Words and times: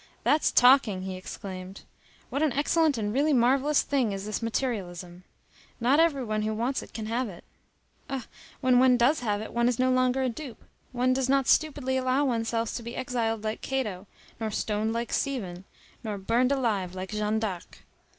"That's 0.23 0.51
talking!" 0.51 1.03
he 1.03 1.15
exclaimed. 1.15 1.81
"What 2.31 2.41
an 2.41 2.51
excellent 2.53 2.97
and 2.97 3.13
really 3.13 3.33
marvellous 3.33 3.83
thing 3.83 4.13
is 4.13 4.25
this 4.25 4.41
materialism! 4.41 5.25
Not 5.79 5.99
every 5.99 6.23
one 6.23 6.41
who 6.41 6.55
wants 6.55 6.81
it 6.81 6.91
can 6.91 7.05
have 7.05 7.29
it. 7.29 7.43
Ah! 8.09 8.25
when 8.61 8.79
one 8.79 8.97
does 8.97 9.19
have 9.19 9.41
it, 9.43 9.53
one 9.53 9.69
is 9.69 9.77
no 9.77 9.91
longer 9.91 10.23
a 10.23 10.27
dupe, 10.29 10.63
one 10.91 11.13
does 11.13 11.29
not 11.29 11.47
stupidly 11.47 11.97
allow 11.97 12.25
one's 12.25 12.49
self 12.49 12.73
to 12.77 12.81
be 12.81 12.95
exiled 12.95 13.43
like 13.43 13.61
Cato, 13.61 14.07
nor 14.39 14.49
stoned 14.49 14.91
like 14.91 15.13
Stephen, 15.13 15.65
nor 16.03 16.17
burned 16.17 16.51
alive 16.51 16.95
like 16.95 17.11
Jeanne 17.11 17.37
d'Arc. 17.37 17.83